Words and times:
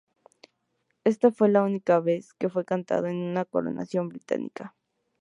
Esta 1.03 1.31
fue 1.31 1.47
la 1.49 1.61
única 1.61 1.99
vez 1.99 2.33
que 2.33 2.49
fue 2.49 2.65
cantado 2.65 3.05
en 3.05 3.17
una 3.17 3.45
coronación 3.45 4.09
británica. 4.09 4.75